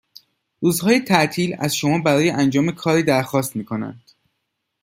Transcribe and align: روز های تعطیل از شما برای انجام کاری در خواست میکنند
روز 0.59 0.79
های 0.79 0.99
تعطیل 0.99 1.55
از 1.59 1.75
شما 1.75 1.99
برای 1.99 2.29
انجام 2.29 2.71
کاری 2.71 3.03
در 3.03 3.23
خواست 3.23 3.55
میکنند 3.55 4.03